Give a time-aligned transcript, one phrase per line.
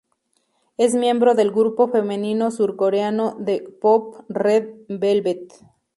[0.79, 5.53] Es miembro del grupo femenino surcoreano de k-pop Red Velvet.